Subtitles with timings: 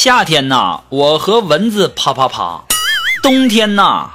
[0.00, 2.62] 夏天呐，我和蚊子啪啪啪；
[3.20, 4.10] 冬天呐，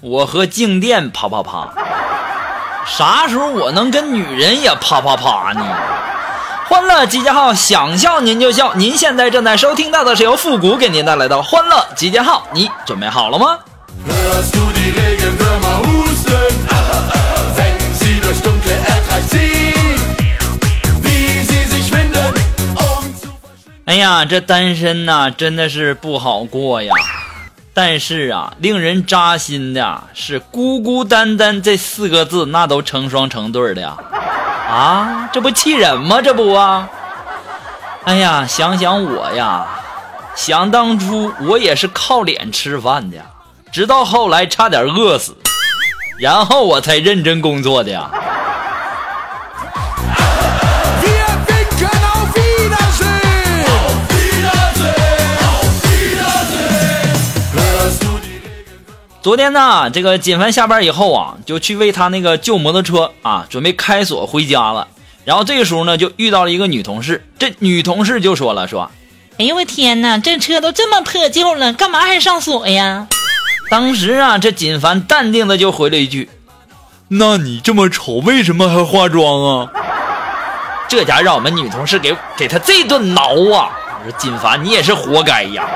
[0.00, 1.68] 我和静电啪啪啪。
[2.86, 5.62] 啥时候我能跟女人也啪啪啪呢？
[6.66, 8.72] 欢乐集结号，想笑您就笑。
[8.72, 13.58] 您现在正在收听到的是由复古给您带来的欢乐集结号，你准备好了吗？
[23.98, 26.94] 呀，这单身呐、真的是不好过呀。
[27.74, 33.96] 但是啊，令人扎心的是“孤孤单单”这四个字，那都成双成对的呀。
[34.68, 36.20] 啊，这不气人吗？
[36.20, 36.88] 这不啊？
[38.04, 39.64] 哎呀，想想我呀，
[40.34, 43.18] 想当初我也是靠脸吃饭的，
[43.70, 45.36] 直到后来差点饿死，
[46.18, 48.10] 然后我才认真工作的呀。
[59.20, 64.86] 昨天呢，这个锦凡下班以后啊，就去为他那个旧摩托车啊准备开锁回家了。
[65.24, 67.26] 然后这个时候呢，就遇到了一个女同事。
[67.36, 68.90] 这女同事就说了，说
[69.38, 73.08] 哎呦我天哪，这车都这么破旧了，干嘛还上锁呀？
[73.68, 76.30] 当时啊，这锦凡淡定的就回了一句
[77.08, 79.68] ：“那你这么丑，为什么还化妆啊？”
[80.88, 83.68] 这家让我们女同事给给他这顿挠啊！
[83.98, 85.68] 我说锦凡，你也是活该呀，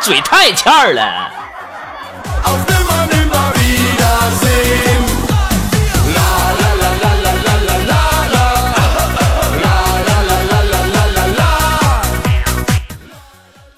[0.00, 1.30] 嘴太欠儿了。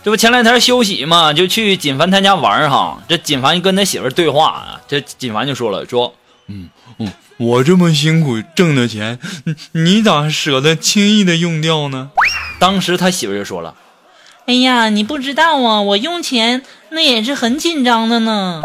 [0.03, 2.99] 这不前两天休息嘛，就去锦凡他家玩儿哈。
[3.07, 6.15] 这锦凡跟他媳妇儿对话啊，这锦凡就说了，说
[6.49, 12.11] 嗯嗯，我这么辛苦挣的钱，你你咋舍得轻易的用掉呢？
[12.59, 13.75] 当时他媳妇儿就说了，
[14.47, 18.62] 哎呀，你不知道啊，我用钱那也是很紧张的呢。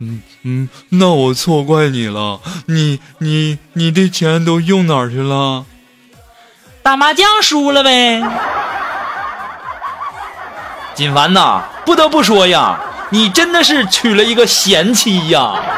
[0.00, 2.40] 嗯嗯，那我错怪你了。
[2.66, 5.64] 你你你的钱都用哪儿去了？
[6.82, 8.20] 打麻将输了呗。
[10.94, 15.54] 锦凡呐，不得不说呀，你真的是娶了一个贤妻呀。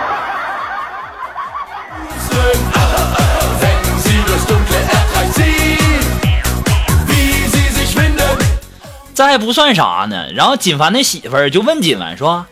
[9.15, 12.47] 这还不算啥呢，然后锦凡的媳妇儿就问锦凡说，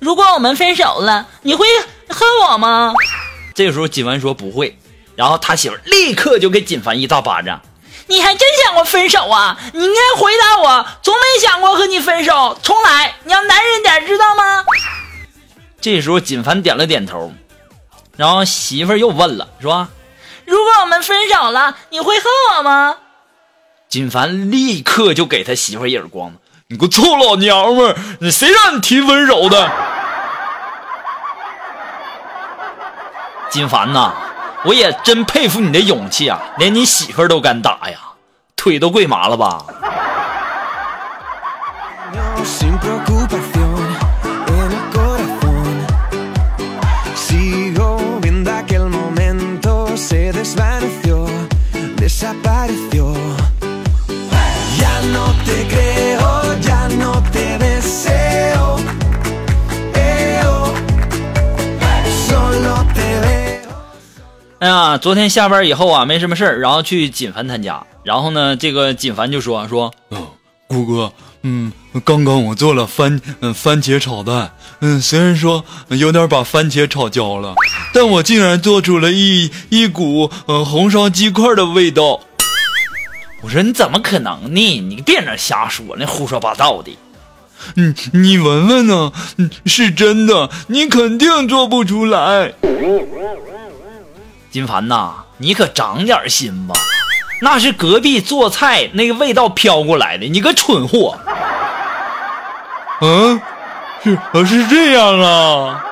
[0.00, 1.66] 如果我们分手了，你会
[2.08, 2.92] 恨我吗？
[3.54, 4.76] 这时候锦凡说不会，
[5.14, 7.60] 然后他媳妇儿立刻就给锦凡一大巴掌。
[8.06, 9.56] 你还真想过分手啊？
[9.72, 12.58] 你应该回答我，从没想过和你分手。
[12.60, 14.64] 重来，你要男人点，知道吗？
[15.80, 17.32] 这时候锦凡点了点头，
[18.16, 19.86] 然后媳妇儿又问了，说。
[20.44, 22.24] 如果我们分手了，你会恨
[22.56, 22.96] 我吗？
[23.90, 26.36] 金凡立刻就给他媳妇一耳光子，
[26.68, 29.68] 你个臭老娘们儿，你谁让你提分手的？
[33.50, 34.12] 金凡呐，
[34.64, 37.98] 我也真佩服你的勇气啊，连你媳妇儿都敢打呀，
[38.54, 39.64] 腿都跪麻了吧？
[64.60, 70.18] 哎呀，昨天下班以后啊，没什么事儿，然后去锦凡他家，然后呢，这个锦凡就说说，哦，
[70.68, 71.10] 谷哥，
[71.44, 71.72] 嗯，
[72.04, 77.54] 刚刚我做了番嗯番茄炒蛋，嗯，虽然说有点把番茄炒焦了，
[77.94, 82.20] 但我竟然做出了一一股嗯红烧鸡块的味道。
[83.42, 84.80] 我说你怎么可能呢？
[84.82, 86.94] 你别那瞎说，那胡说八道的。
[87.76, 89.10] 嗯，你闻闻呢？
[89.38, 92.52] 嗯，是真的，你肯定做不出来。
[94.50, 96.74] 金凡呐，你可长点心吧，
[97.40, 101.16] 那是隔壁做菜那个味道飘过来的，你个蠢货！
[103.00, 103.40] 嗯，
[104.02, 105.84] 是呃是这样啊。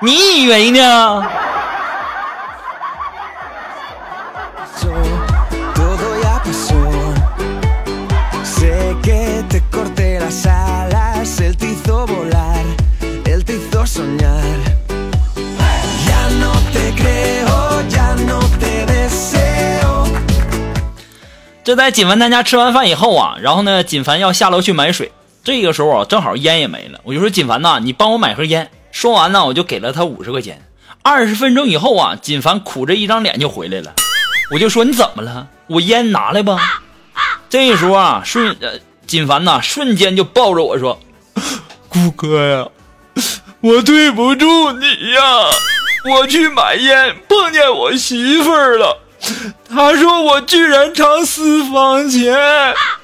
[0.00, 1.22] 你以为呢？
[21.70, 25.12] 就在锦凡他家吃完饭以后啊，然后呢，锦凡要下楼去买水。
[25.44, 28.68] 这个时候啊，正好烟也没了，我就说锦凡呐，你帮我买盒烟。
[28.90, 30.60] 说完呢，我就给了他五十块钱。
[31.02, 33.94] 二十分钟以后啊，锦凡苦着一张脸就回来了。
[34.52, 35.46] 我就说你怎么了？
[35.68, 36.58] 我烟拿来吧。
[37.48, 38.72] 这时候啊，瞬呃，
[39.06, 40.98] 锦凡呐，瞬间就抱着我说
[41.88, 42.66] ：“顾哥呀，
[43.60, 45.22] 我对不住你呀！
[46.10, 48.98] 我去买烟碰见我媳妇儿了，
[49.68, 52.34] 他说我居然藏私房钱，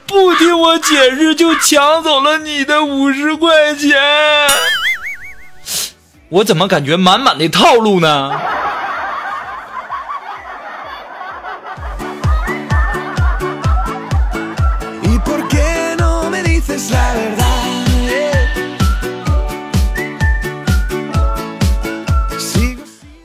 [0.07, 3.97] 不听我解释就抢走了你的五十块钱。
[6.29, 8.33] 我怎么感觉满满的套路呢？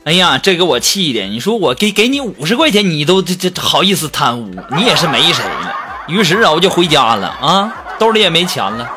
[0.04, 1.26] 哎呀，这给我气的！
[1.26, 5.72] 你说我给给你五十块钱，你都这这好意思贪污，你也是没谁了。
[6.08, 8.90] 于是啊，我就回家了啊，兜里也没钱了。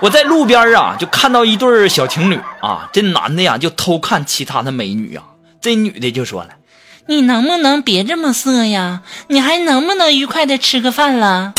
[0.00, 5.22] 我在路边啊，就看到一对小情侣啊，这男的呀就偷看其他的美女啊，
[5.60, 6.48] 这女的就说了。
[7.06, 9.02] 你能不能别这么色呀？
[9.28, 11.52] 你还能不能愉快的吃个饭了？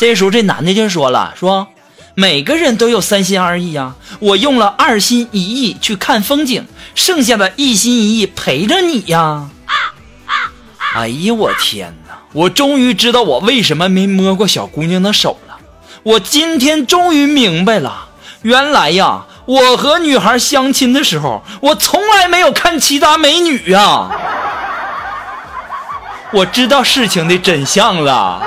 [0.00, 1.68] 这时候这男的就说了，说
[2.16, 9.48] 每个人都有三心二意呀，我用了二心一意去看风景，剩下的一心一意陪着你呀。
[10.94, 12.14] 哎呀，我天哪！
[12.32, 15.56] 我终于知道我为什么没摸过小姑娘的手了。
[16.04, 18.08] 我今天终于明白了，
[18.42, 24.08] 原来呀，我和女孩相亲的时候，我从来没有看其他美女呀。
[26.32, 28.42] 我知道事情的真相了。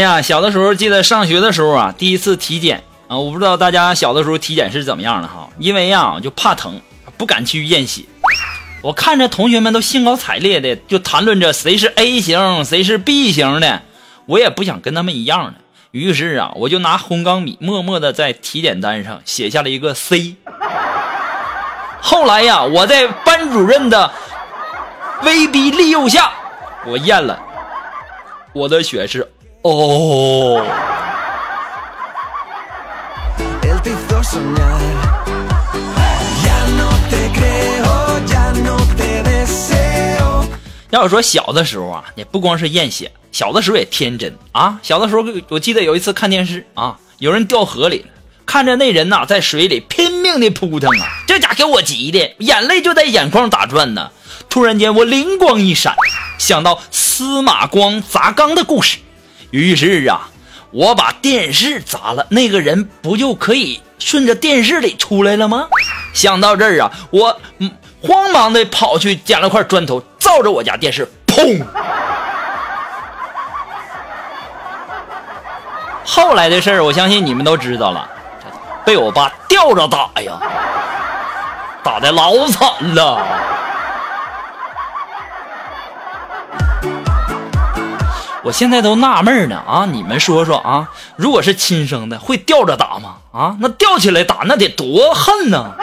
[0.00, 6.80] 哎呀，小的时候记得上学的时候啊，第一次体检啊，我不知道大家小的时候体检是怎么样的哈，因为呀就怕疼，
[7.18, 8.04] 不敢去验血。
[8.80, 13.82] 我看着同学们都兴高采烈的就谈论着谁是 A 型，谁是 B 型的，
[14.24, 15.60] 我也不想跟他们一样的，
[15.90, 20.36] 于是啊，我就拿红钢笔默默的在体检单上写下了一个 C。
[22.00, 24.10] 后来呀，我在班主任的
[25.24, 26.32] 威逼利诱下，
[26.86, 27.38] 我验了，
[28.54, 29.30] 我的血是
[29.62, 30.64] Deseo.
[40.90, 44.78] 要说小的时候啊，也不光是验血，小的时候也天真啊。
[44.82, 48.06] 小的时候，我记得有一次看电视啊，有人掉河里了，
[48.46, 54.10] 看着那人呐、在水里拼命的扑腾啊，这家给我急的，眼泪就在眼眶打转呢。
[54.48, 55.94] 突然间，我灵光一闪，
[56.38, 58.98] 想到司马光砸缸的故事，
[59.50, 60.28] 于是啊，
[60.70, 65.66] 我把电视砸了，那个人不就可以顺着电视里出来了吗？
[66.12, 67.40] 想到这儿啊，我
[68.00, 71.62] 慌忙的跑去捡了块砖头，照着我家电视，砰！
[76.04, 78.08] 后来的事儿，我相信你们都知道了，
[78.84, 80.40] 被我爸吊着打呀，
[81.82, 83.49] 打的老惨了。
[88.42, 89.86] 我现在都纳闷呢啊！
[89.90, 93.16] 你们说说啊，如果是亲生的，会吊着打吗？
[93.32, 95.74] 啊，那吊起来打，那得多恨呢！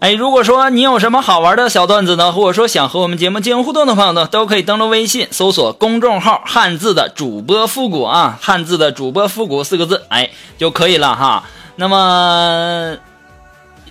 [0.00, 11.42] 哎，如果说你有什么好玩的小段子呢，或者说想和我们节目进行互动的朋友呢，都可以登录微信搜索公众号“汉字的主播复古”啊，“汉字的主播复古”四个字，哎就可以了哈。
[11.74, 12.96] 那么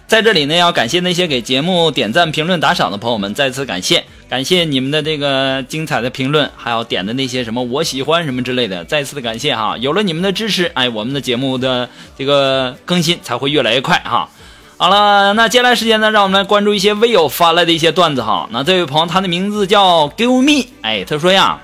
[0.07, 9.75] 在这里呢，要感谢那些给节目点赞、评论、打赏的朋友们，再次感谢，感谢你们的这个精彩的评论，还有点的那些什么我喜欢什么之类的，再次的感谢哈。
[9.77, 14.29] 有了你们的支持，哎，我们的节目的这个更新才会越来越快哈。
[14.79, 18.47] 好了，那接下来时间呢，让我们来关注一些微友发来的一些段子哈。
[18.51, 21.59] 那这位朋友，他的名字叫 Give Me，哎，他说呀，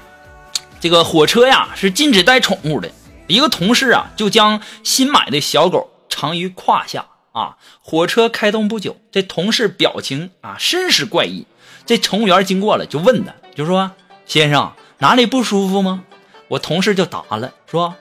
[0.79, 2.89] 这个火车呀是禁止带宠物的。
[3.27, 11.45] 一个同事啊，就将新买的小狗藏于胯下，啊，火车开动不久，这同事表情啊甚是怪异。
[11.85, 13.91] 这乘务员经过了，就问他，就说
[14.25, 16.01] ：“先生哪里不舒服吗？”
[16.49, 17.93] 我同事就答了，说：“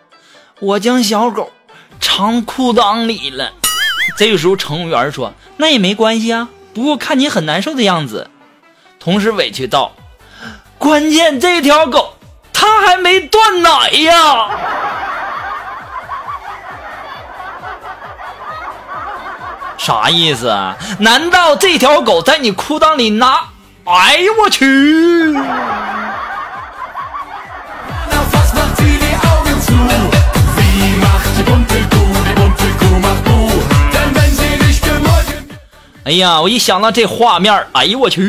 [0.59, 1.53] 我将小狗
[2.01, 3.53] 藏裤裆里了。”
[4.17, 8.31] 这个时候乘务员说：“那也没关系啊，不过看你很难受的样子。”
[9.01, 9.93] 同时委屈道
[10.79, 12.15] ：“关键这条狗
[12.53, 14.51] 它还没断奶呀！”
[19.79, 20.77] 啥意思啊？
[21.01, 23.49] 难道这条狗在你裤裆里拿？
[23.85, 25.35] 哎呦我去！
[36.05, 38.29] 哎呀，我一想到这画面，哎呦我去！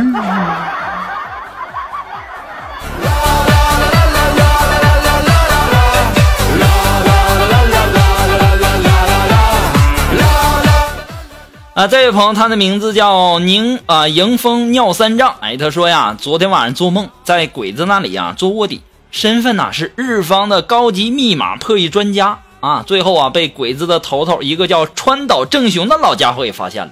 [11.73, 15.33] 啊，这位朋友，他的名字叫宁啊，迎风尿三丈。
[15.39, 22.83] 哎，他说呀，昨天晚上做梦，在鬼子那里呀做卧底，身份呐是日方的高级密码破译专家啊。
[22.85, 26.91] 最后啊，被鬼子的头头一个叫川岛正雄的老家伙给发现了。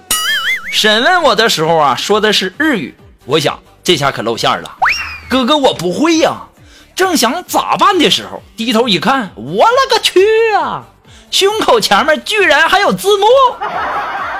[0.72, 2.96] 审问我的时候啊，说的是日语。
[3.26, 4.78] 我想这下可露馅了，
[5.28, 6.32] 哥哥我不会呀。
[6.96, 10.22] 正想咋办的时候，低头一看，我勒个去
[10.54, 10.82] 啊！
[11.30, 13.26] 胸口前面居然还有字幕！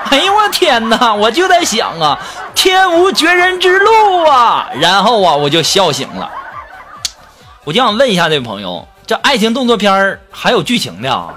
[0.09, 1.13] 哎呦我天哪！
[1.13, 2.17] 我就在想啊，
[2.55, 4.71] 天无绝人之路啊！
[4.79, 6.31] 然后啊，我就笑醒了。
[7.63, 11.31] 我就想问一下这位朋友，这爱情动作片还有剧情的啊？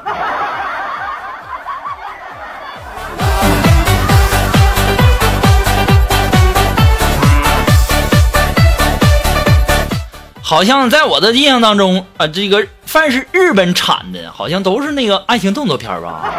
[10.48, 16.32] 好像在我的印象当中啊，这个凡是日本产的，好像都是那个爱情动作片吧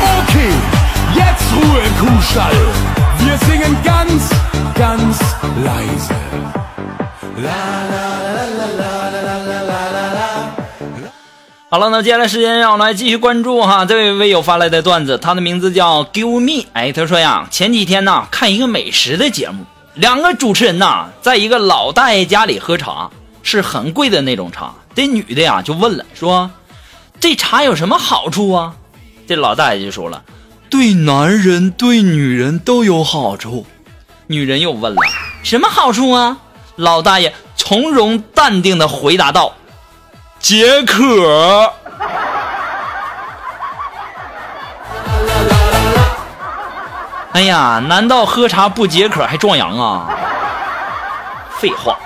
[0.00, 0.50] ？Okay,
[1.14, 2.56] jetzt Ruhe im Kuhstall.
[3.18, 4.32] Wir singen ganz,
[4.74, 5.20] ganz
[5.62, 6.14] leise.
[7.36, 7.52] La
[7.92, 10.48] la la la la la la la la la.
[11.68, 16.66] 好了，那接下来时间让我们来继续关注哈这位微友发来的段子，他的名字叫 Give Me。
[16.72, 23.10] 哎，他说呀，前几天呢看一个美食的节目，两个主持人呐在一个老大爷家里喝茶，
[23.42, 24.72] 是很贵的那种茶。
[24.94, 26.50] 这女的呀就问了，说
[27.20, 28.74] 这茶有什么好处啊？
[29.26, 30.22] 这老大爷就说了，
[30.70, 33.66] 对男人对女人都有好处。
[34.28, 35.00] 女人又问了，
[35.42, 36.38] 什么好处啊？
[36.76, 39.54] 老大爷从容淡定的回答道，
[40.40, 41.70] 解渴。
[47.32, 50.06] 哎呀，难道喝茶不解渴还壮阳啊？
[51.58, 51.98] 废话。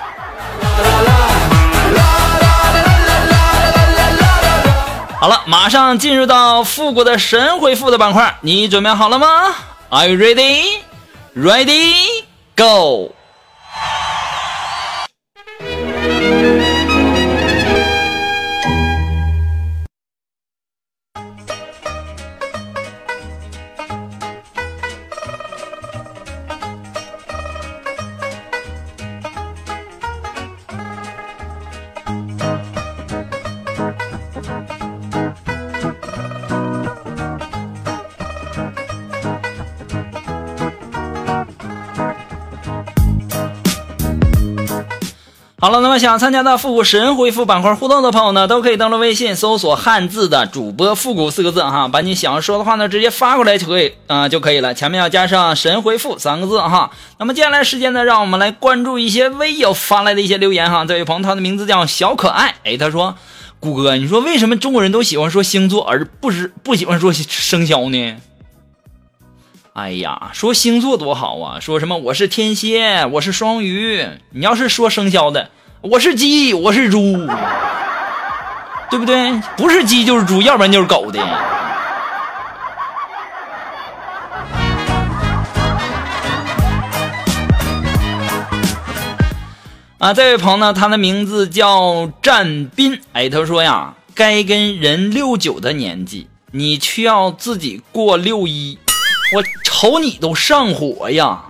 [5.19, 9.27] 好了，马上进入到复古的神回复的板块，你准备好了吗
[9.89, 10.79] ？Are you ready?
[11.35, 12.23] Ready?
[12.55, 13.16] Go!
[45.67, 56.91] 好了，那么想参加到复古神回复板块互动的朋友呢，都可以登录微信搜索汉字的主播复古四个字哈，把你想要说的话呢直接发过来就可以啊、就可以了，前面要加上神回复三个字哈。
[57.19, 60.85] 那么接下来时间呢，让我们来关注一些微友发来的一些留言哈。
[60.85, 63.17] 这位朋友他的名字叫小可爱，哎，他说，
[63.59, 68.15] 谷歌，你说为什么中国人都喜欢说星座，而不是不喜欢说生肖呢？
[69.73, 71.59] 哎呀，说星座多好啊！
[71.59, 74.07] 说什么我是天蝎，我是双鱼。
[74.31, 77.27] 你要是说生肖的，我是鸡，我是猪，
[78.89, 79.39] 对不对？
[79.55, 81.21] 不是鸡就是猪，要不然就是狗的。
[89.99, 92.99] 啊，这位朋友呢，他的名字叫战斌。
[93.13, 98.79] 哎，他说呀，该跟人六九的年纪，你却要自己过六一，
[99.35, 101.43] 我瞅你都上火呀！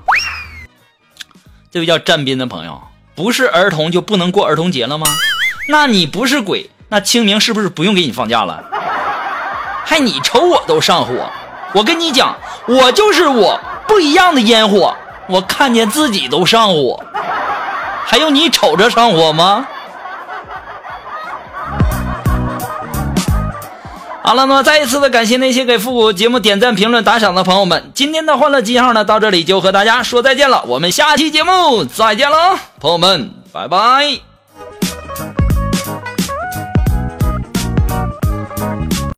[1.72, 2.82] 这位叫战斌的朋友，
[3.18, 5.08] 不是儿童就不能过儿童节了吗？
[5.70, 8.64] 那你不是鬼，那清明是不是不用给你放假了？
[9.84, 11.28] 还你瞅我都上火，
[11.74, 14.96] 我跟你讲，我就是我，不一样的烟火，
[15.28, 17.04] 我看见自己都上火，
[18.06, 19.68] 还用你瞅着上火吗？
[24.28, 27.92] 好了，那么再一次的感谢那些给复古节目点赞、评论、打赏的朋友们。
[27.94, 30.66] 今天的欢乐记号呢，到这里就和大家说再见了。
[30.68, 34.37] 我们下期节目再见了，朋友们，拜拜。